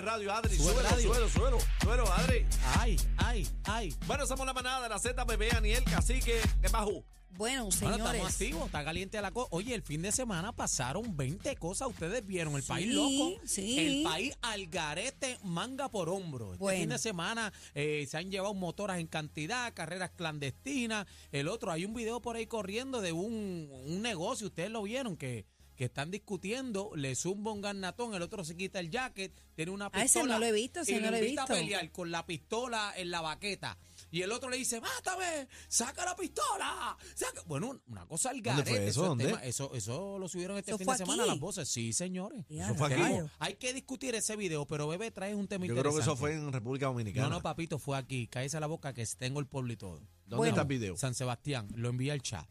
[0.00, 0.56] Radio, Adri.
[0.56, 1.08] Sube radio.
[1.08, 1.58] súbelo, súbelo.
[1.80, 2.46] Súbelo, Adri.
[2.78, 3.94] Ay, ay, ay.
[4.06, 6.40] Bueno, somos la manada de la Z, bebé, Aniel, Cacique.
[6.62, 7.04] ¿Qué bajo?
[7.38, 7.98] Bueno, Bueno, señores.
[8.06, 9.48] estamos activos, está caliente la cosa.
[9.50, 13.78] Oye, el fin de semana pasaron 20 cosas, ustedes vieron, el país loco, sí.
[13.78, 16.52] el país al garete, manga por hombro.
[16.52, 16.80] Este Bueno.
[16.80, 21.06] fin de semana eh, se han llevado motoras en cantidad, carreras clandestinas.
[21.30, 25.18] El otro, hay un video por ahí corriendo de un, un negocio, ustedes lo vieron,
[25.18, 25.44] que,
[25.76, 29.86] que están discutiendo, le zumba un garnatón, el otro se quita el jacket, tiene una
[29.92, 30.34] Ah, ese pistola.
[30.34, 31.42] no lo he visto, ese y no lo he visto.
[31.42, 33.78] a pelear con la pistola en la baqueta.
[34.10, 36.96] Y el otro le dice, mátame, saca la pistola.
[37.14, 37.42] saca-".
[37.46, 38.88] Bueno, una cosa al ¿Dónde fue garete.
[38.88, 39.02] eso?
[39.02, 39.24] es ¿Dónde?
[39.26, 41.30] tema- eso, eso lo subieron este ¿Eso fin de semana aquí?
[41.30, 41.68] las voces.
[41.68, 42.44] Sí, señores.
[42.48, 43.28] Eso fue aquí.
[43.38, 46.32] Hay que discutir ese video, pero bebé trae un tema Yo creo que eso fue
[46.34, 47.28] en República Dominicana.
[47.28, 48.26] No, no, papito, fue aquí.
[48.28, 50.00] Cállese la boca que tengo el pueblo y todo.
[50.24, 50.50] ¿Dónde Bueno.
[50.54, 50.96] está el video?
[50.96, 52.48] San Sebastián, lo envía al chat.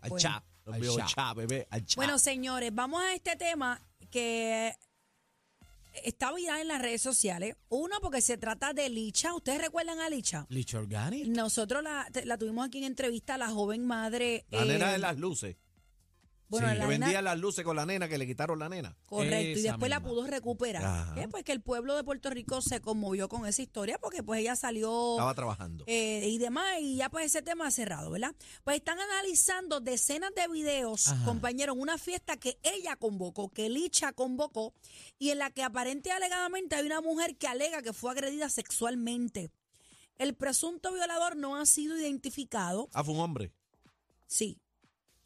[0.00, 0.22] Al Bueno.
[0.22, 0.44] chat.
[1.34, 1.66] Bebé.
[1.70, 1.84] Al.
[1.96, 4.74] Bueno, señores, vamos a este tema que
[6.04, 7.56] está viral en las redes sociales.
[7.68, 9.34] Uno, porque se trata de Licha.
[9.34, 10.46] ¿Ustedes recuerdan a Licha?
[10.48, 11.26] Lich Organic.
[11.26, 14.44] Nosotros la, la tuvimos aquí en entrevista a la joven madre.
[14.50, 15.56] la eh, nena de las luces.
[16.48, 18.68] Bueno, sí, la que nena- vendía las luces con la nena, que le quitaron la
[18.68, 18.96] nena.
[19.06, 20.08] Correcto, y Esa después la misma.
[20.10, 20.84] pudo recuperar.
[20.84, 21.14] Ajá.
[21.14, 21.28] ¿Qué?
[21.28, 24.56] Pues que el pueblo de Puerto Rico se conmovió con esa historia porque pues ella
[24.56, 25.84] salió Estaba trabajando.
[25.86, 28.34] eh, y demás y ya pues ese tema ha cerrado, ¿verdad?
[28.64, 31.24] Pues están analizando decenas de videos, Ajá.
[31.24, 34.72] compañeros, en una fiesta que ella convocó, que Licha convocó
[35.18, 38.48] y en la que aparente y alegadamente hay una mujer que alega que fue agredida
[38.48, 39.50] sexualmente.
[40.16, 42.88] El presunto violador no ha sido identificado.
[42.92, 43.52] Ah, fue un hombre.
[44.26, 44.58] Sí.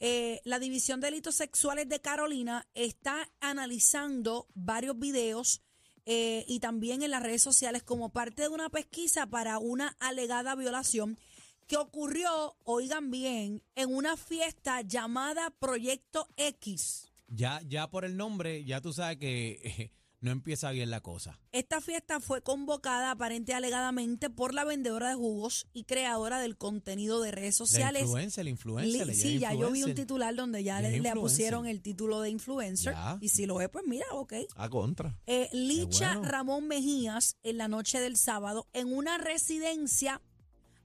[0.04, 5.62] Eh, la División de Delitos Sexuales de Carolina está analizando varios videos
[6.06, 10.56] eh, y también en las redes sociales como parte de una pesquisa para una alegada
[10.56, 11.20] violación
[11.68, 17.12] que ocurrió, oigan bien, en una fiesta llamada Proyecto X.
[17.28, 21.38] Ya, ya por el nombre, ya tú sabes que eh, no empieza bien la cosa.
[21.52, 26.56] Esta fiesta fue convocada aparente y alegadamente por la vendedora de jugos y creadora del
[26.56, 28.02] contenido de redes La sociales.
[28.04, 29.06] influencer, la influencer.
[29.08, 29.94] Li- ella sí, ya yo vi un influencer.
[30.06, 31.20] titular donde ya le, le influencer.
[31.20, 32.94] pusieron el título de influencer.
[32.94, 33.18] Ya.
[33.20, 34.32] Y si lo es, pues mira, ok.
[34.56, 35.18] A contra.
[35.26, 36.30] Eh, Licha bueno.
[36.30, 40.22] Ramón Mejías en la noche del sábado en una residencia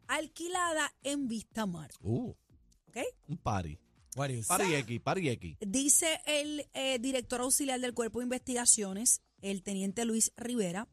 [0.07, 1.91] alquilada en Vistamar.
[2.01, 2.31] Uh,
[2.87, 2.97] ¿ok?
[3.27, 3.77] un party.
[4.15, 5.57] Party X.
[5.59, 10.87] Dice el eh, director auxiliar del Cuerpo de Investigaciones, el teniente Luis Rivera,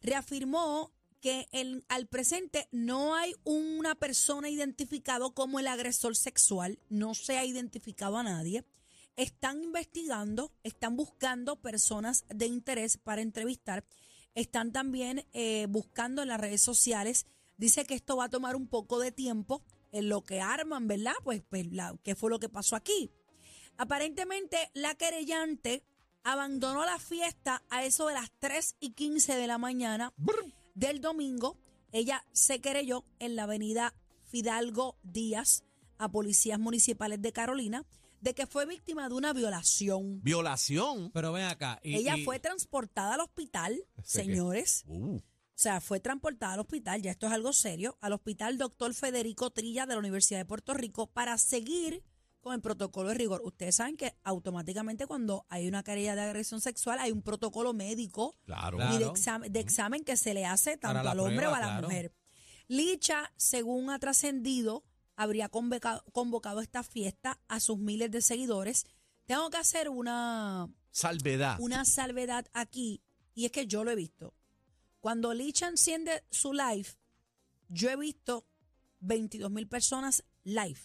[0.00, 0.92] reafirmó
[1.24, 1.48] que
[1.88, 8.18] al presente no hay una persona identificado como el agresor sexual, no se ha identificado
[8.18, 8.66] a nadie.
[9.16, 13.86] Están investigando, están buscando personas de interés para entrevistar,
[14.34, 17.24] están también eh, buscando en las redes sociales.
[17.56, 19.62] Dice que esto va a tomar un poco de tiempo
[19.92, 21.14] en lo que arman, ¿verdad?
[21.22, 21.66] Pues, pues
[22.02, 23.10] ¿qué fue lo que pasó aquí?
[23.78, 25.84] Aparentemente, la querellante
[26.24, 30.12] abandonó la fiesta a eso de las 3 y 15 de la mañana
[30.74, 31.56] del domingo.
[31.92, 35.62] Ella se querelló en la avenida Fidalgo Díaz
[35.98, 37.84] a policías municipales de Carolina
[38.20, 40.20] de que fue víctima de una violación.
[40.22, 41.10] Violación.
[41.12, 41.78] Pero ven acá.
[41.84, 44.82] y- Ella y- fue transportada al hospital, que- señores.
[44.86, 48.92] Uh, O sea, fue transportada al hospital, ya esto es algo serio, al hospital doctor
[48.92, 52.02] Federico Trilla de la Universidad de Puerto Rico para seguir
[52.44, 53.40] con el protocolo de rigor.
[53.42, 58.36] Ustedes saben que automáticamente cuando hay una querella de agresión sexual hay un protocolo médico
[58.44, 58.76] claro.
[58.76, 58.94] Claro.
[58.94, 61.60] y de examen, de examen que se le hace tanto al hombre o prueba, a
[61.60, 61.88] la claro.
[61.88, 62.12] mujer.
[62.68, 64.84] Licha, según ha trascendido,
[65.16, 68.86] habría convocado, convocado esta fiesta a sus miles de seguidores.
[69.26, 71.56] Tengo que hacer una, Salvedad.
[71.60, 73.02] una salvedad aquí,
[73.34, 74.34] y es que yo lo he visto.
[75.00, 76.88] Cuando Licha enciende su live,
[77.68, 78.46] yo he visto
[79.00, 80.80] 22 mil personas live.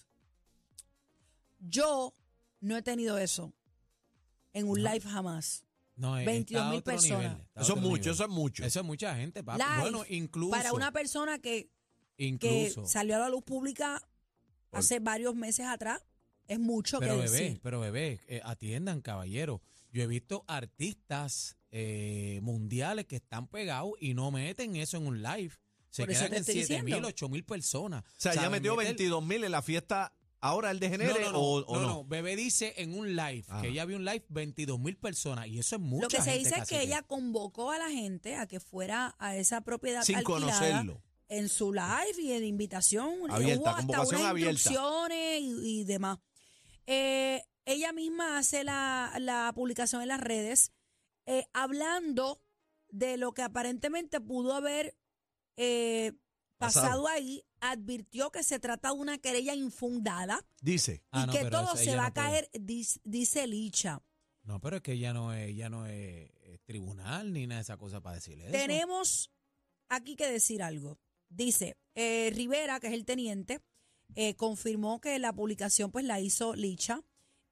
[1.59, 2.15] Yo
[2.61, 3.53] no he tenido eso
[4.53, 5.65] en un live jamás.
[5.95, 7.31] no, eh, 22 está a mil personas.
[7.33, 8.11] nivel, Eso es mucho, nivel.
[8.13, 8.65] eso es mucho.
[8.65, 9.61] Eso es mucha gente, papi.
[9.61, 10.51] Live, Bueno, incluso.
[10.51, 11.69] Para una persona que,
[12.17, 14.01] que salió a la luz pública
[14.71, 16.01] hace varios meses atrás,
[16.47, 17.59] es mucho Pero que bebé, decir.
[17.61, 19.61] pero bebé, eh, atiendan, caballero.
[19.91, 25.21] Yo he visto artistas eh, mundiales que están pegados y no meten eso en un
[25.21, 25.53] live.
[25.91, 27.07] Se Por eso quedan te en estoy 7 mil, diciendo.
[27.09, 28.03] 8 mil personas.
[28.03, 30.13] o sea, ya metió Meter- 22 mil en la fiesta.
[30.41, 31.87] ¿Ahora el degenere No, no, no, o, o no, no?
[31.87, 32.05] no.
[32.05, 33.61] Bebé dice en un live Ajá.
[33.61, 36.37] que ella vio un live 22 mil personas y eso es mucha Lo que se
[36.37, 40.15] dice es que ella convocó a la gente a que fuera a esa propiedad Sin
[40.15, 41.03] alquilada conocerlo.
[41.27, 43.29] en su live y en invitación.
[43.29, 44.51] Abierta, Hubo hasta convocación unas abierta.
[44.53, 46.19] instrucciones y, y demás.
[46.87, 50.71] Eh, ella misma hace la, la publicación en las redes
[51.25, 52.41] eh, hablando
[52.89, 54.95] de lo que aparentemente pudo haber
[55.57, 56.13] eh,
[56.57, 56.85] Pasado.
[56.87, 57.43] pasado ahí.
[57.61, 61.03] Advirtió que se trata de una querella infundada Dice.
[61.11, 62.27] Ah, y no, que pero todo eso se ella va no a puede.
[62.27, 64.01] caer, dis- dice Licha.
[64.43, 66.31] No, pero es que ella no es, ella no es
[66.65, 68.51] tribunal ni nada de esa cosa para decirle eso.
[68.51, 69.31] Tenemos
[69.89, 70.99] aquí que decir algo.
[71.29, 73.59] Dice, eh, Rivera, que es el teniente,
[74.15, 77.01] eh, confirmó que la publicación pues la hizo Licha.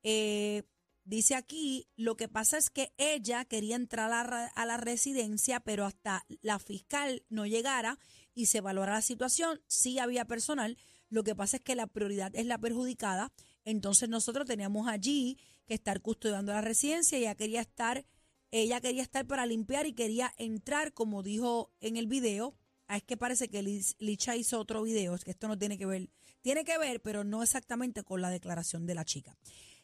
[0.04, 0.64] Eh,
[1.04, 5.60] dice aquí, lo que pasa es que ella quería entrar a la, a la residencia,
[5.60, 8.00] pero hasta la fiscal no llegara
[8.38, 10.78] y se valorara la situación, sí había personal.
[11.10, 13.34] Lo que pasa es que la prioridad es la perjudicada.
[13.66, 17.18] Entonces nosotros teníamos allí que estar custodiando la residencia.
[17.18, 18.06] Ella quería estar,
[18.52, 22.56] ella quería estar para limpiar y quería entrar, como dijo en el video.
[22.88, 23.64] Ah, Es que parece que
[23.98, 26.10] Licha hizo otro video, es que esto no tiene que ver,
[26.42, 29.36] tiene que ver, pero no exactamente con la declaración de la chica.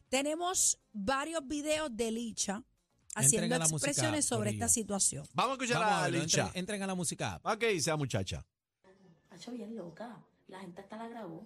[0.09, 2.63] Tenemos varios videos de Licha
[3.15, 4.65] haciendo música, expresiones sobre Corillo.
[4.65, 5.25] esta situación.
[5.33, 6.41] Vamos a escuchar Vamos a a Licha.
[6.47, 7.41] entren, entren a la música.
[7.43, 8.45] ¿A qué dice la muchacha?
[9.35, 10.23] hecho bien loca.
[10.47, 11.45] La gente hasta la grabó.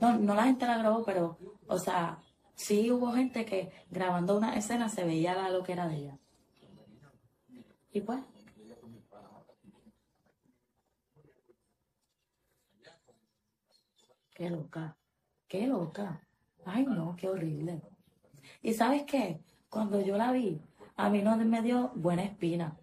[0.00, 2.18] No, no la gente la grabó, pero, o sea,
[2.54, 6.18] sí hubo gente que grabando una escena se veía la loquera de ella.
[7.92, 8.20] Y pues,
[14.34, 14.96] qué loca,
[15.48, 16.26] qué loca.
[16.64, 17.82] Ay, no, qué horrible.
[18.62, 19.40] ¿Y sabes qué?
[19.70, 20.60] Cuando yo la vi,
[20.96, 22.76] a mí no me dio buena espina.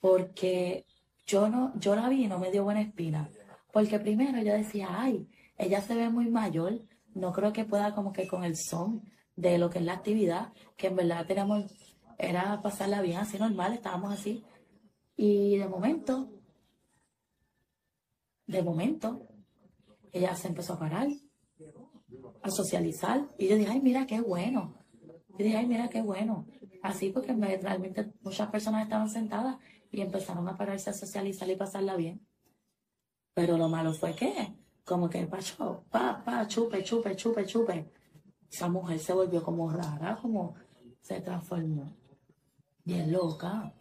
[0.00, 0.86] Porque
[1.26, 3.28] yo no, yo la vi y no me dio buena espina.
[3.72, 5.28] Porque primero yo decía, ay,
[5.58, 6.80] ella se ve muy mayor,
[7.14, 9.02] no creo que pueda como que con el son
[9.36, 11.64] de lo que es la actividad, que en verdad tenemos,
[12.16, 14.44] era pasarla bien así normal, estábamos así.
[15.16, 16.30] Y de momento,
[18.46, 19.26] de momento,
[20.12, 21.08] ella se empezó a parar,
[22.42, 24.74] a socializar, y yo dije, ay, mira qué bueno.
[25.30, 26.46] Yo dije, ay, mira qué bueno.
[26.82, 29.56] Así porque me- realmente muchas personas estaban sentadas
[29.90, 32.26] y empezaron a pararse a socializar y pasarla bien.
[33.34, 34.54] Pero lo malo fue que,
[34.84, 37.90] como que pacho, pa, pa, chupe, chupe, chupe, chupe.
[38.50, 40.54] Esa mujer se volvió como rara, como
[41.00, 41.92] se transformó.
[42.84, 43.72] Bien loca.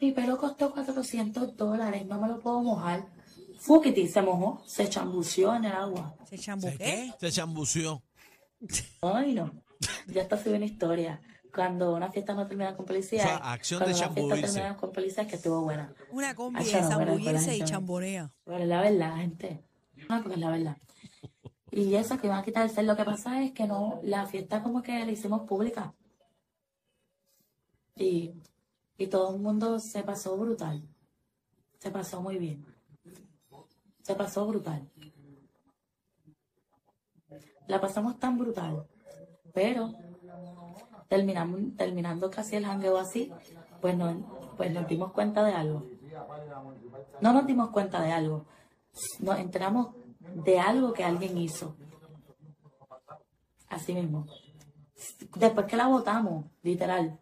[0.00, 3.06] Mi pelo costó 400 dólares, no me lo puedo mojar.
[3.58, 6.14] Fukiti se mojó, se chambució en el agua.
[6.28, 6.76] ¿Se chambuqué?
[6.76, 7.14] qué?
[7.18, 8.02] Se chambució.
[9.02, 9.52] Ay, no.
[10.06, 11.20] Ya está subiendo una historia.
[11.54, 13.22] Cuando una fiesta no termina con policía.
[13.24, 15.94] O sea, acción cuando de una fiesta termina con policía es que estuvo buena.
[16.10, 18.30] Una combi Ay, de zambullirse y chamborea.
[18.44, 19.64] Pero es la verdad, gente.
[20.08, 20.76] No, porque es la verdad.
[21.70, 22.82] Y eso que van a quitarse.
[22.82, 25.94] Lo que pasa es que no, la fiesta como que la hicimos pública.
[27.94, 28.34] Y,
[28.98, 30.86] y todo el mundo se pasó brutal.
[31.78, 32.75] Se pasó muy bien.
[34.06, 34.88] Se pasó brutal.
[37.66, 38.86] La pasamos tan brutal.
[39.52, 39.94] Pero
[41.08, 43.32] terminamos, terminando casi el jangueo así,
[43.80, 45.88] pues, no, pues nos dimos cuenta de algo.
[47.20, 48.46] No nos dimos cuenta de algo.
[49.18, 51.74] Nos enteramos de algo que alguien hizo.
[53.68, 54.28] Así mismo.
[55.34, 57.18] Después que la votamos, literal.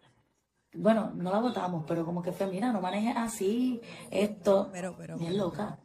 [0.75, 4.69] Bueno, no la votamos, pero como que fue, mira, no manejes así, esto.
[4.71, 5.79] Pero, pero, Bien loca.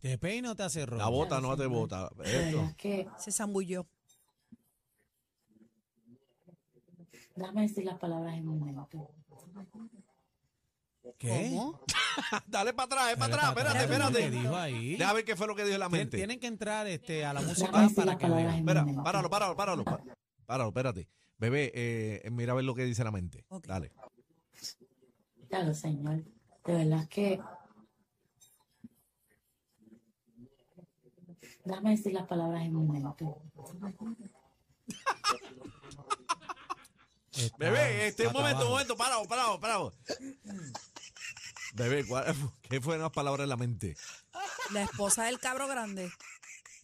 [0.00, 0.98] ¿Te peina o te hace rojo?
[1.02, 2.10] La bota no te bota.
[2.24, 2.62] Esto.
[2.64, 3.86] es que, se zambulló.
[7.34, 9.10] déjame decir las palabras en un momento.
[11.18, 11.48] ¿Qué?
[11.50, 11.80] ¿Cómo?
[12.46, 13.66] Dale para atrás, es Dale para atrás.
[13.66, 14.18] Espérate, atrás, espérate.
[14.18, 14.96] ¿qué dijo ahí?
[14.96, 16.16] Deja ver qué fue lo que dijo la Tien- mente.
[16.16, 18.54] Tienen que entrar este, a la Déjame música decir para las que palabras vean.
[18.56, 19.02] en un Espera, momento.
[19.04, 19.84] páralo, páralo, páralo.
[19.84, 20.00] pá-
[20.46, 21.08] Páralo, espérate.
[21.38, 23.44] Bebé, eh, mira a ver lo que dice la mente.
[23.48, 23.66] Ok.
[23.66, 23.92] Dale.
[25.48, 26.24] Claro, señor.
[26.64, 27.40] De verdad es que.
[31.68, 33.14] Déjame decir las palabras en momento.
[37.32, 39.92] Está- Bebé, este, un momento, un momento, parado, parado, parado.
[41.74, 42.24] Bebé, ¿cuál-
[42.62, 43.96] ¿qué fueron las palabras en la mente?
[44.72, 46.10] La esposa del cabro grande.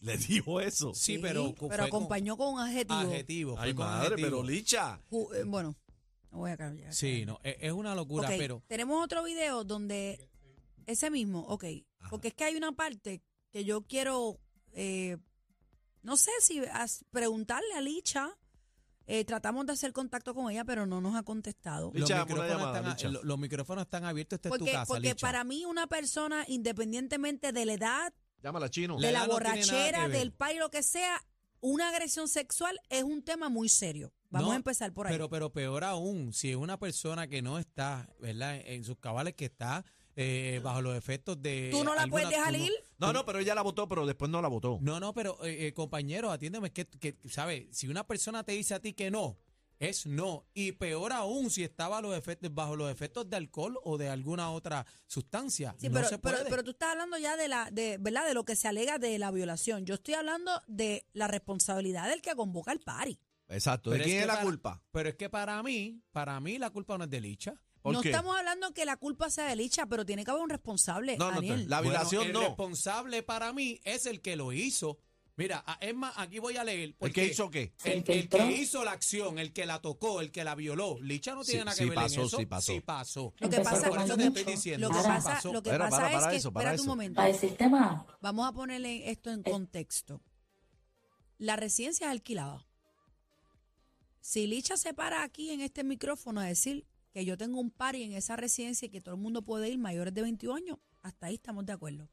[0.01, 0.93] Le dijo eso.
[0.93, 2.99] Sí, pero, pero acompañó con un adjetivo.
[2.99, 3.55] adjetivo.
[3.57, 4.27] Ay, con madre, adjetivo.
[4.27, 4.99] pero Licha.
[5.09, 5.75] Ju- eh, bueno,
[6.31, 6.93] no voy a cambiar.
[6.93, 10.29] Sí, no, es, es una locura, Ok, pero tenemos otro video donde
[10.85, 11.65] ese mismo, ok,
[12.11, 14.39] porque es que hay una parte que yo quiero,
[14.75, 15.17] eh,
[16.03, 18.29] no sé si as- preguntarle a Licha,
[19.07, 21.91] eh, tratamos de hacer contacto con ella, pero no nos ha contestado.
[21.93, 24.37] los Licha, micrófonos, llamada, están, los micrófonos están abiertos.
[24.37, 25.25] Esta es tu Porque, casa, porque Licha.
[25.27, 28.13] para mí una persona, independientemente de la edad,
[28.43, 28.97] Llámala, chino.
[28.99, 31.19] La de la borrachera, del pay, lo que sea,
[31.61, 34.13] una agresión sexual es un tema muy serio.
[34.29, 35.13] Vamos No, a empezar por ahí.
[35.13, 38.57] Pero, pero peor aún, si es una persona que no está, ¿verdad?
[38.65, 39.83] En sus cabales, que está
[40.15, 41.69] eh, bajo los efectos de.
[41.71, 42.71] ¿Tú no la alguna- puedes dejar ir?
[42.97, 44.79] No, no, pero ella la votó, pero después no la votó.
[44.81, 47.65] No, no, pero eh, eh, compañero, atiéndeme, que, que, ¿sabes?
[47.71, 49.37] Si una persona te dice a ti que no,
[49.77, 50.47] es no.
[50.53, 54.51] Y peor aún si estaba los efectos, bajo los efectos de alcohol o de alguna
[54.51, 55.75] otra sustancia.
[55.77, 56.49] Sí, no pero, se pero, puede.
[56.49, 58.25] pero tú estás hablando ya de la, de, ¿verdad?
[58.25, 59.85] De lo que se alega de la violación.
[59.85, 63.19] Yo estoy hablando de la responsabilidad del que convoca el party.
[63.49, 63.89] Exacto.
[63.91, 64.83] ¿De Pero quién es, que la para- culpa?
[64.91, 67.53] Pero es que para mí, para mí la culpa no es de Licha.
[67.85, 68.09] ¿Por no qué?
[68.09, 71.29] estamos hablando que la culpa sea de Licha, pero tiene que haber un responsable, No,
[71.29, 71.69] no, Daniel.
[71.69, 72.41] la Bueno, violación el no.
[72.41, 74.97] responsable para mí es el que lo hizo.
[75.37, 76.95] Mira, a- es más, aquí voy a leer.
[76.99, 77.73] ¿El que hizo qué?
[77.83, 80.97] El, el que hizo la acción, el que la tocó, el que la violó.
[81.01, 82.37] Licha no tiene Sí, nada sí que ver pasó, en eso.
[82.37, 82.73] sí pasó.
[82.73, 83.33] Sí pasó.
[83.39, 84.87] Lo que pasa, por eso lo te que- estoy diciendo.
[84.89, 87.15] lo que pasa, lo que Espera, pasa para, es para que, eso, espérate un momento,
[87.17, 90.21] Para decirte más, vamos a ponerle esto en contexto.
[91.37, 92.65] La residencia es alquilada.
[94.21, 98.03] Si Licha se para aquí en este micrófono a decir que yo tengo un party
[98.03, 101.27] en esa residencia y que todo el mundo puede ir mayores de 21 años, hasta
[101.27, 102.09] ahí estamos de acuerdo.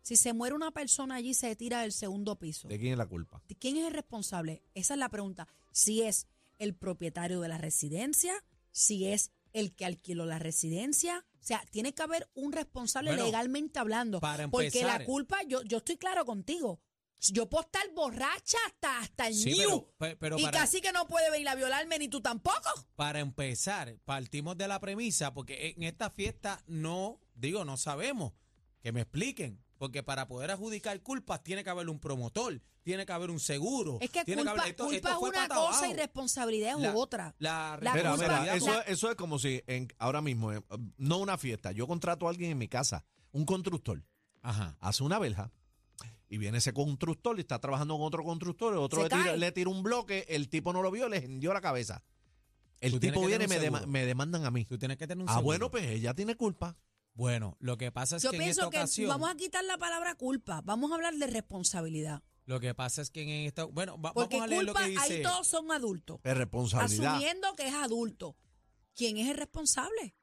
[0.00, 2.66] Si se muere una persona allí, se tira del segundo piso.
[2.66, 3.42] ¿De quién es la culpa?
[3.46, 4.62] ¿De ¿Quién es el responsable?
[4.72, 5.48] Esa es la pregunta.
[5.70, 8.32] Si es el propietario de la residencia,
[8.70, 11.26] si es el que alquiló la residencia.
[11.34, 14.18] O sea, tiene que haber un responsable Bueno, legalmente hablando.
[14.20, 16.80] para porque la culpa, yo, yo estoy claro contigo.
[17.30, 19.56] Yo puedo estar borracha hasta, hasta el Sí, ñu.
[19.58, 22.58] pero, pe- pero y para, casi que no puede venir a violarme, ni tú tampoco.
[22.96, 28.32] para empezar, partimos de la premisa, porque en esta fiesta no, digo, no sabemos.
[28.80, 29.62] Que me expliquen.
[29.78, 33.98] Porque para poder adjudicar culpas tiene que haber un promotor, tiene que haber un seguro.
[34.00, 35.86] Es que tiene culpa, haber- esto- culpa esto es una cosa abajo.
[35.86, 37.34] y responsabilidad es La- otra.
[37.40, 40.20] La La Mira, culpa- mira, responsabilidad eso, la- es- eso es como si en, ahora
[40.20, 40.62] mismo, eh,
[40.98, 44.04] no una fiesta, yo contrato a alguien en mi casa, un constructor,
[44.40, 44.76] Ajá.
[44.80, 45.50] hace una verja
[46.32, 49.36] y viene ese constructor y está trabajando con otro constructor, el otro le tira, cae.
[49.38, 52.02] le tira un bloque, el tipo no lo vio, le hendió la cabeza.
[52.80, 54.64] El tipo viene y me, dema- demandan a mí.
[54.64, 55.44] Tú tienes que tener un Ah, seguro.
[55.44, 56.76] bueno, pues ella tiene culpa.
[57.14, 59.08] Bueno, lo que pasa es Yo que en pienso esta que ocasión.
[59.10, 60.62] vamos a quitar la palabra culpa.
[60.64, 62.22] Vamos a hablar de responsabilidad.
[62.46, 63.64] Lo que pasa es que en esta.
[63.64, 65.16] Bueno, va- Porque vamos a leer lo culpa, que dice.
[65.18, 66.18] ahí todos son adultos.
[66.24, 67.14] Es responsabilidad.
[67.16, 68.36] Asumiendo que es adulto.
[68.94, 70.14] ¿Quién es el responsable?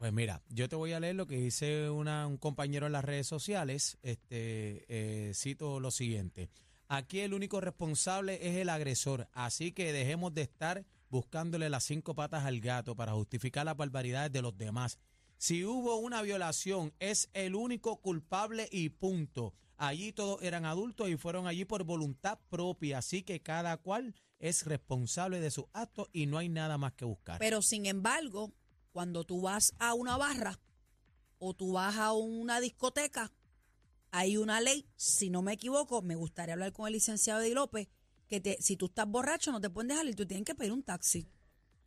[0.00, 3.04] Pues mira, yo te voy a leer lo que dice una- un compañero en las
[3.04, 3.98] redes sociales.
[4.00, 6.48] Este, eh, cito lo siguiente.
[6.88, 12.14] Aquí el único responsable es el agresor, así que dejemos de estar buscándole las cinco
[12.14, 14.98] patas al gato para justificar las barbaridades de los demás.
[15.36, 19.52] Si hubo una violación, es el único culpable y punto.
[19.76, 24.64] Allí todos eran adultos y fueron allí por voluntad propia, así que cada cual es
[24.64, 27.38] responsable de sus actos y no hay nada más que buscar.
[27.38, 28.54] Pero sin embargo,
[28.92, 30.60] cuando tú vas a una barra
[31.38, 33.32] o tú vas a una discoteca,
[34.10, 37.88] hay una ley, si no me equivoco, me gustaría hablar con el licenciado Eddie López,
[38.28, 40.72] que te, si tú estás borracho no te pueden dejar y tú tienes que pedir
[40.72, 41.28] un taxi.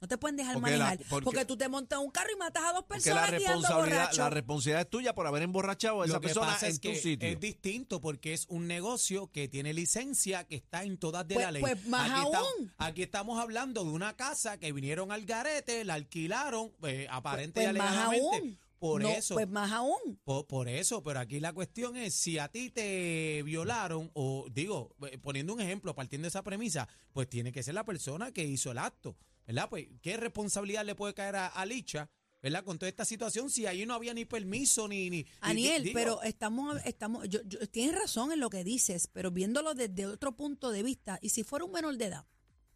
[0.04, 1.06] No te pueden dejar Porque la- manejar.
[1.08, 4.12] porque- porque, tú te montas un carro y matas a dos la personas guiando responsabilidad,
[4.18, 6.82] la responsabilidad es tuya por haber emborrachado a esa Lo que persona pasa en es
[6.82, 7.30] tu que sitio.
[7.30, 11.46] es distinto porque es un negocio que tiene licencia, que está en todas de Pues-
[11.46, 11.62] la ley.
[11.62, 12.72] pues más aquí, estamos, aún.
[12.80, 17.68] aquí estamos hablando de una casa que vinieron al garete, la alquilaron, eh, aparente pues
[17.70, 18.28] alegadamente.
[18.36, 18.60] aún.
[18.80, 19.36] Por No, eso.
[19.36, 20.20] Pues más aún.
[20.26, 24.94] Por, por eso, pero aquí la cuestión es si a ti te violaron, o digo,
[25.10, 28.44] eh, poniendo un ejemplo, partiendo de esa premisa, pues tiene que ser la persona que
[28.44, 29.16] hizo el acto,
[29.48, 29.70] ¿verdad?
[29.70, 32.10] Pues, ¿qué responsabilidad le puede caer a, a Licha,
[32.42, 32.64] ¿verdad?
[32.64, 35.10] Con toda esta situación, si ahí no había ni permiso, ni...
[35.10, 39.32] ni Aniel, ni- pero estamos, estamos, yo, yo- tienes razón en lo que dices, pero
[39.32, 42.26] viéndolo desde otro punto de vista, y si fuera un menor de edad,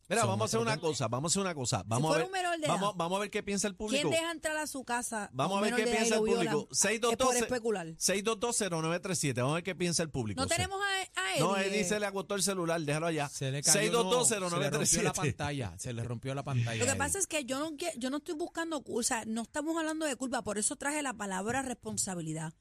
[0.09, 1.83] Mira, vamos a hacer una cosa, vamos a hacer una cosa.
[1.85, 2.29] Vamos a ver,
[2.65, 4.09] vamos, vamos a ver qué piensa el público.
[4.09, 5.29] ¿quién deja entrar a su casa?
[5.33, 6.41] Vamos a ver qué piensa el público.
[6.41, 7.87] Es por 622 especular.
[7.87, 9.35] 6220937.
[9.35, 10.39] Vamos a ver qué piensa el público.
[10.39, 11.39] No tenemos a, a Eddie.
[11.41, 13.27] No, Eddie se le agotó el celular, déjalo allá.
[13.27, 15.13] Se le cayó, no, se le rompió la 6220937.
[15.13, 16.79] pantalla, se le rompió la pantalla.
[16.79, 16.97] Lo que él.
[16.97, 20.15] pasa es que yo no, yo no estoy buscando, o sea, no estamos hablando de
[20.15, 22.53] culpa, por eso traje la palabra responsabilidad.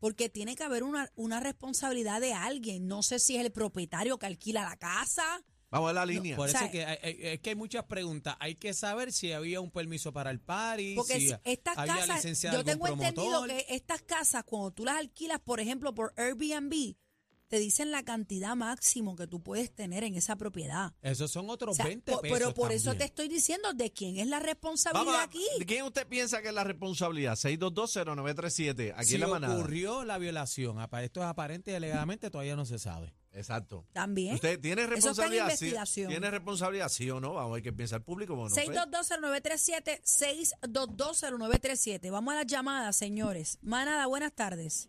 [0.00, 2.88] Porque tiene que haber una, una responsabilidad de alguien.
[2.88, 5.42] No sé si es el propietario que alquila la casa.
[5.70, 6.36] Vamos a la línea.
[6.36, 8.36] Por O eso sea, es que hay, es que hay muchas preguntas.
[8.40, 12.16] Hay que saber si había un permiso para el party, Porque si estas había casas,
[12.16, 13.48] licencia de yo algún tengo entendido promotor.
[13.48, 16.96] que estas casas, cuando tú las alquilas, por ejemplo, por Airbnb,
[17.50, 20.92] te dicen la cantidad máximo que tú puedes tener en esa propiedad.
[21.02, 23.92] Esos son O otros sea, 20 po- pesos pero por eso te estoy diciendo de
[23.92, 25.44] quién es la responsabilidad aquí.
[25.58, 27.32] ¿De quién usted piensa que es la responsabilidad?
[27.34, 28.94] 6220937.
[28.96, 29.56] Aquí si en la manada.
[29.56, 33.12] ocurrió la violación, esto es aparente y alegadamente todavía no se sabe.
[33.32, 33.84] Exacto.
[33.92, 34.34] También.
[34.36, 35.46] ¿Usted tiene Eso está en responsabilidad?
[35.48, 36.08] Sí, investigación.
[36.10, 36.88] ¿Tiene responsabilidad?
[36.88, 37.34] Sí o no?
[37.34, 38.36] Vamos a ver qué piensa el público.
[38.36, 38.64] Bueno, no sé.
[38.66, 42.10] 6220937, 6220937.
[42.12, 43.58] Vamos a las llamadas, señores.
[43.60, 44.88] Manada, buenas tardes.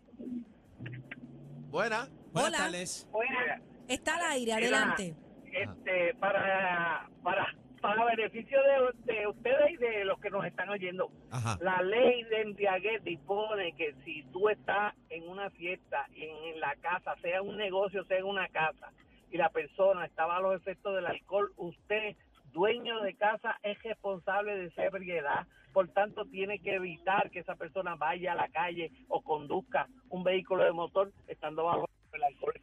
[1.70, 2.08] Buena.
[2.32, 2.58] Buenas Hola.
[2.58, 3.08] tardes.
[3.12, 5.14] Oiga, Está al aire, adelante.
[5.52, 7.46] este, para, para,
[7.80, 11.58] para beneficio de, de ustedes y de los que nos están oyendo, Ajá.
[11.60, 16.74] la ley de embriaguez dispone que si tú estás en una fiesta en, en la
[16.76, 18.92] casa, sea un negocio, sea en una casa,
[19.30, 22.16] y la persona estaba a los efectos del alcohol, usted,
[22.52, 25.46] dueño de casa, es responsable de esa ebriedad.
[25.72, 30.22] Por tanto, tiene que evitar que esa persona vaya a la calle o conduzca un
[30.22, 31.88] vehículo de motor estando bajo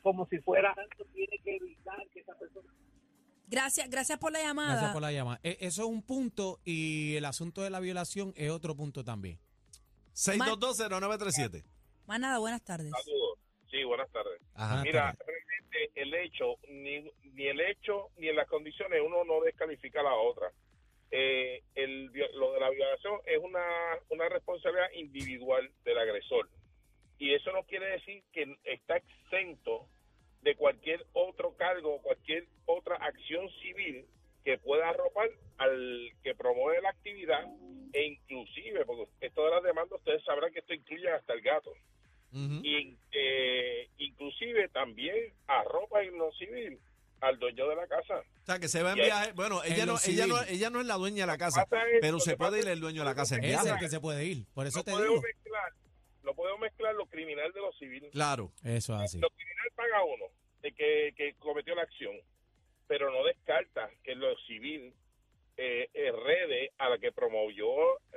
[0.01, 2.73] como si fuera, tanto tiene que evitar que esa persona
[3.47, 4.73] Gracias, gracias por la llamada.
[4.73, 5.39] Gracias por la llamada.
[5.43, 9.39] E- Eso es un punto y el asunto de la violación es otro punto también.
[10.13, 11.63] 6220937.
[12.05, 12.91] Más nada, buenas tardes.
[12.91, 13.39] Saludos.
[13.71, 14.41] Sí, buenas tardes.
[14.55, 14.81] Ajá.
[14.83, 17.01] Mira, realmente el hecho, ni,
[17.33, 20.51] ni el hecho ni en las condiciones uno no descalifica a la otra.
[21.11, 23.63] Eh, el, vi- lo de la violación es una,
[24.09, 26.49] una responsabilidad individual del agresor.
[27.19, 29.87] Y eso no quiere decir que está exento
[30.41, 34.05] de cualquier otro cargo o cualquier otra acción civil
[34.43, 37.45] que pueda arropar al que promueve la actividad
[37.91, 41.71] e inclusive, porque esto de las demandas ustedes sabrán que esto incluye hasta el gato
[42.31, 42.61] Ujú.
[42.63, 46.79] y eh, inclusive también arropa en lo civil
[47.21, 48.19] al dueño de la casa.
[48.19, 49.33] O sea, que se va en viaje.
[49.33, 50.55] Bueno, ella no, ella, no, civil.
[50.55, 51.67] ella no es la dueña de la casa,
[51.99, 54.23] pero se puede ir el dueño de la casa en es el que se puede
[54.25, 54.45] ir.
[54.53, 55.21] Por eso no te digo.
[55.21, 55.73] mezclar,
[56.23, 58.09] no podemos mezclar lo criminal de lo civil.
[58.11, 58.51] Claro.
[58.63, 59.19] Eso es así.
[59.19, 60.25] Lo criminal paga uno,
[60.63, 62.15] el que, que cometió la acción,
[62.87, 64.93] pero no descarta que lo civil
[65.57, 67.67] eh, herede a la que promovió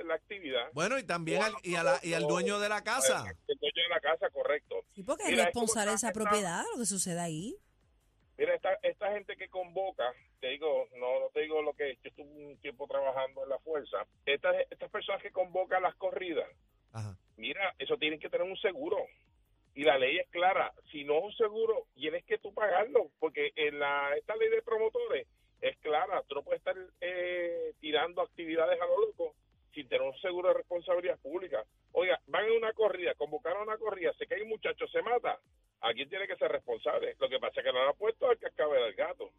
[0.05, 0.71] la actividad.
[0.75, 3.25] Bueno, y también al, y, a la- y al dueño de la casa.
[3.49, 4.85] El dueño de la casa, correcto.
[4.95, 7.57] Sí, porque es Mira, es responsable de esa propiedad, lo que sucede ahí.
[8.39, 10.05] Mira, esta, esta gente que convoca,
[10.41, 13.59] te digo, no, no te digo lo que yo estuve un tiempo trabajando en la
[13.59, 16.49] fuerza, estas, estas personas que convocan las corridas,
[16.93, 17.17] Ajá.
[17.37, 18.99] Mira, eso tienen que tener un seguro.
[19.75, 23.53] Y la ley es clara, si no es un seguro, tienes que tú pagarlo, porque
[23.57, 25.27] en la esta ley de promotores
[25.63, 29.35] es clara, tú no puedes estar eh, tirando actividades a lo loco
[29.73, 31.65] sin tener un seguro de responsabilidad pública.
[31.93, 35.39] Oiga, van en una corrida, convocaron una corrida, se cae un muchacho, se mata,
[35.81, 37.17] alguien tiene que ser responsable.
[37.19, 39.31] Lo que pasa es que no lo ha puesto al cascabel del gato.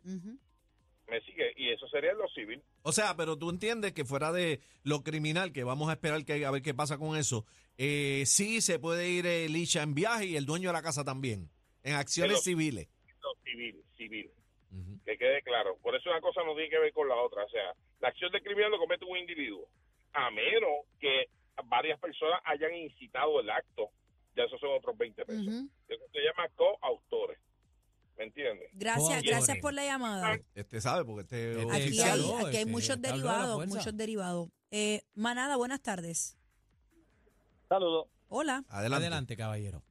[1.07, 2.61] Me sigue, y eso sería lo civil.
[2.81, 6.45] O sea, pero tú entiendes que fuera de lo criminal, que vamos a esperar que
[6.45, 7.45] a ver qué pasa con eso,
[7.77, 11.03] eh, sí se puede ir eh, Licha en viaje y el dueño de la casa
[11.03, 11.49] también,
[11.83, 12.87] en acciones Pero- civiles.
[13.21, 14.31] Lo civil, civil.
[15.05, 15.77] Que quede claro.
[15.83, 17.43] Por eso una cosa no tiene que ver con la otra.
[17.43, 19.67] O sea, la acción de criminal lo comete un individuo,
[20.13, 21.27] a menos que
[21.65, 23.89] varias personas hayan incitado el acto.
[24.35, 25.45] Ya esos son otros 20 pesos.
[25.45, 25.69] Ujú.
[25.89, 27.37] Eso se llama coautores.
[28.17, 28.69] ¿Me entiendes?
[28.73, 30.37] Gracias, gracias por la llamada.
[30.53, 33.09] Este sabe, porque este es Este Aquí Oficial, hay, no, aquí hay ese muchos de
[33.09, 34.49] derivados, muchos derivados.
[34.71, 36.37] Eh, Manada, buenas tardes.
[37.67, 38.07] Saludos.
[38.29, 38.63] Hola.
[38.69, 39.05] Adelante.
[39.05, 39.83] Adelante, caballero.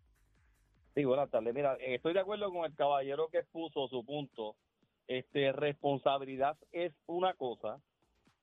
[0.95, 1.55] Sí, buenas tardes.
[1.55, 4.57] Mira, eh, estoy de acuerdo con el caballero que expuso su punto.
[5.09, 7.81] Este, responsabilidad es una cosa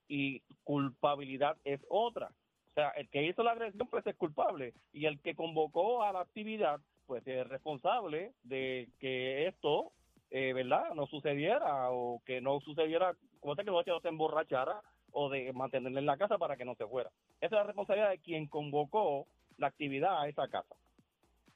[0.07, 2.31] y culpabilidad es otra.
[2.71, 6.11] O sea, el que hizo la agresión pues es culpable y el que convocó a
[6.11, 9.91] la actividad pues es responsable de que esto,
[10.29, 10.93] eh, ¿verdad?
[10.95, 14.79] No sucediera o que no sucediera, como sea que no se emborrachara
[15.11, 17.09] o de mantenerle en la casa para que no se fuera.
[17.41, 19.25] Esa es la responsabilidad de quien convocó
[19.57, 20.75] la actividad a esa casa.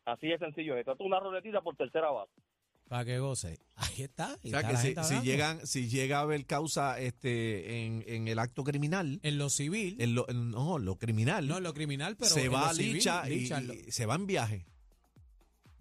[0.06, 0.76] Así de sencillo.
[0.76, 2.32] Esto es una ruletita por tercera base.
[2.90, 3.60] Para que goce.
[3.76, 4.36] Ahí está.
[4.44, 8.40] O sea, que si, si llegan, si llega a haber causa este en, en el
[8.40, 9.96] acto criminal, En lo civil.
[10.02, 12.32] en lo, en- no, lo criminal, no, en lo criminal, pero.
[12.32, 13.34] se en va lo a civil, Licha y,
[13.88, 14.66] y se va en viaje.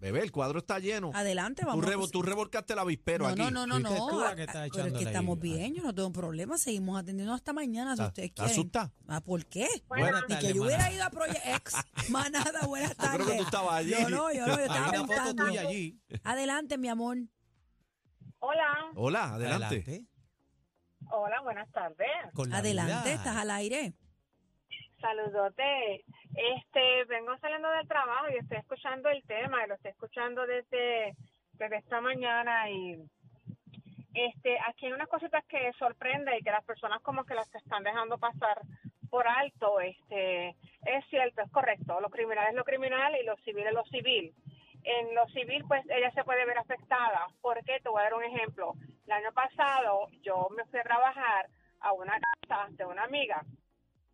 [0.03, 1.11] Bebé, el cuadro está lleno.
[1.13, 1.85] Adelante, Tú, vamos.
[1.85, 3.39] revo- tú revolcaste el avispero no, aquí.
[3.39, 4.07] no, no, no, no.
[4.09, 5.05] tú Ah, que está ah, pero es que ahí.
[5.05, 6.57] estamos bien, yo no tengo problema.
[6.57, 8.51] Seguimos atendiendo hasta mañana si ¿Estás- ustedes quieren.
[8.51, 8.91] asustada?
[9.07, 9.65] Ah, ¿por qué?
[9.87, 11.75] Buenas Ni que yo hubiera ido a Project X.
[12.09, 13.15] Manada, buenas Yo tardes.
[13.15, 13.91] creo que tú estabas allí.
[13.91, 15.97] Yo no, yo no, yo Hay estaba una foto tuya allí.
[16.25, 17.17] Adelante, mi amor.
[18.39, 20.05] Hola, Hola, adelante.
[21.11, 22.07] hola, buenas tardes.
[22.51, 23.13] Adelante, vida.
[23.13, 23.93] estás al aire.
[25.03, 26.05] Saludote.
[26.33, 31.13] Este, vengo saliendo del trabajo y estoy escuchando el tema lo estoy escuchando desde,
[31.55, 32.95] desde esta mañana y
[34.13, 37.83] este, aquí hay unas cositas que sorprende y que las personas como que las están
[37.83, 38.61] dejando pasar
[39.09, 39.81] por alto.
[39.81, 41.99] Este, es cierto, es correcto.
[41.99, 44.33] Lo criminal es lo criminal y lo civil es lo civil.
[44.83, 47.27] En lo civil, pues ella se puede ver afectada.
[47.41, 47.81] ¿Por qué?
[47.83, 48.73] Te voy a dar un ejemplo.
[49.05, 51.49] El año pasado yo me fui a trabajar
[51.81, 53.43] a una casa de una amiga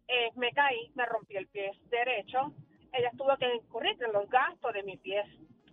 [0.09, 2.51] eh, me caí, me rompí el pie derecho,
[2.91, 5.23] ella tuvo que incurrir en los gastos de mi pie,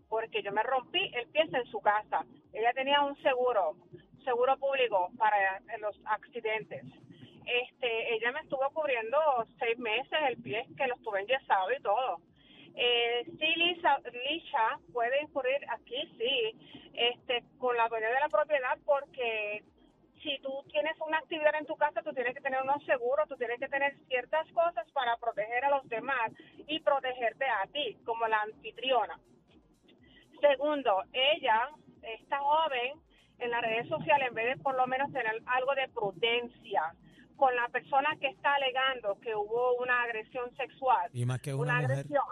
[0.09, 2.25] porque yo me rompí el pie en su casa.
[2.53, 3.77] Ella tenía un seguro,
[4.25, 6.85] seguro público para los accidentes.
[7.46, 9.18] Este, ella me estuvo cubriendo
[9.59, 12.20] seis meses el pie, que lo estuve enyesado y todo.
[12.75, 16.55] Eh, sí, Lisa, Lisha puede incurrir aquí, sí,
[16.92, 19.64] este, con la dueña de la propiedad, porque
[20.27, 23.37] si tú tienes una actividad en tu casa, tú tienes que tener unos seguros, tú
[23.37, 26.33] tienes que tener ciertas cosas para proteger a los demás
[26.67, 29.21] y protegerte a ti como la anfitriona.
[30.41, 31.71] Segundo, ella,
[32.03, 33.01] esta joven,
[33.39, 36.83] en las redes sociales, en vez de por lo menos tener algo de prudencia
[37.37, 41.62] con la persona que está alegando que hubo una agresión sexual, Y más que una
[41.62, 41.91] una mujer.
[41.99, 42.25] agresión.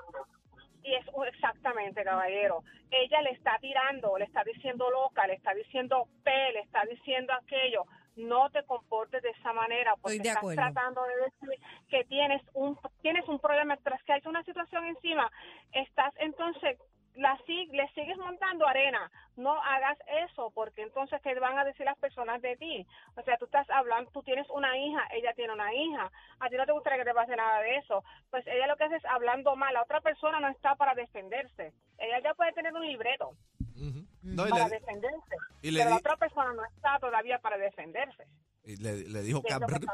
[0.84, 2.62] Y es exactamente, caballero.
[2.90, 7.32] Ella le está tirando, le está diciendo loca, le está diciendo P, le está diciendo
[7.32, 7.84] aquello.
[8.16, 10.62] No te comportes de esa manera porque estás acuerdo.
[10.62, 15.28] tratando de decir que tienes un tienes un problema, tras que hay una situación encima,
[15.72, 16.78] estás entonces
[17.14, 19.10] la si- le sigues montando arena.
[19.36, 22.86] No hagas eso porque entonces qué van a decir las personas de ti.
[23.16, 26.10] O sea, tú estás hablando, tú tienes una hija, ella tiene una hija.
[26.40, 28.02] A ti no te gustaría que te pase nada de eso.
[28.30, 29.74] Pues ella lo que hace es hablando mal.
[29.74, 31.72] La otra persona no está para defenderse.
[31.98, 33.30] Ella ya puede tener un libreto
[33.76, 34.04] Ujú.
[34.22, 35.36] No, y para le, defenderse.
[35.62, 38.24] y le pero la otra persona no está todavía para defenderse.
[38.64, 39.86] Y le- le dijo ¿Qué es que cabrón.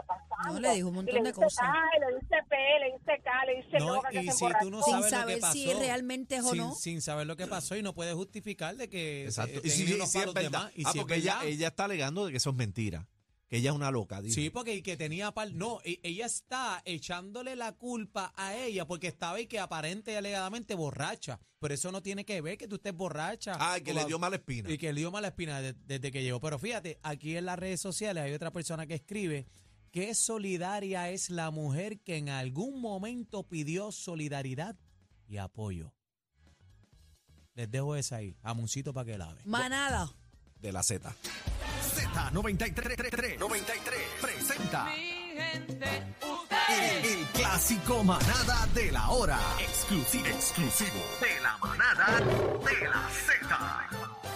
[0.47, 1.65] No, le dijo un Y montón de dice cosas.
[1.69, 4.39] A, le dice P, le dice K, le dice No, loca, que y se si
[4.39, 4.85] tú no emborrachó.
[4.85, 5.53] Sin sabes lo que saber pasó.
[5.53, 6.75] si realmente es o sin, no.
[6.75, 9.59] sin saber lo que pasó y no puede justificar de que Exacto.
[9.59, 10.63] eh, Y si, tenía si- es verdad.
[10.65, 10.73] más.
[10.77, 11.49] Y ah, si es porque ella, verdad.
[11.49, 13.07] ella está alegando de que eso es mentira.
[13.51, 14.23] Que ella es una loca.
[14.23, 14.33] dijo.
[14.35, 15.53] Sí, porque y que tenía par.
[15.53, 20.15] No, e- ella está echándole la culpa a ella porque estaba y que aparente y
[20.15, 21.41] alegadamente borracha.
[21.59, 23.57] Pero eso no tiene que ver que tú estés borracha.
[23.59, 24.71] Ah, que le dio mala espina.
[24.71, 26.41] Y que le dio mala espina de- desde que llegó.
[26.41, 29.47] Pero fíjate, aquí en las redes sociales hay otra persona que escribe
[29.91, 34.77] qué solidaria es la mujer que en algún momento pidió solidaridad
[35.27, 35.93] y apoyo.
[37.55, 39.43] Les dejo esa ahí, amuncito para que la vean.
[39.51, 40.15] Manada.
[40.61, 41.13] De la Z.
[42.13, 45.83] Z93 93 presenta el,
[47.05, 49.39] el clásico manada de la hora.
[49.61, 54.20] Exclusivo, exclusivo de la manada de la Z.